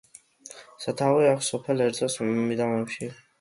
სათავე 0.85 1.27
აქვს 1.33 1.49
სოფელ 1.53 1.85
ერწოს 1.89 2.17
მიდამოებში. 2.31 3.13